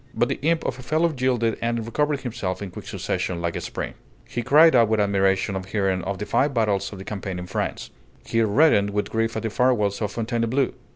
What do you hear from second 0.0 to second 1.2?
But the imp of a fellow